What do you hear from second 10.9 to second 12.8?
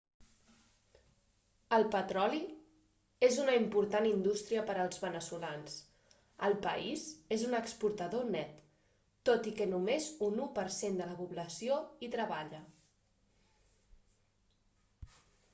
de la població hi treballa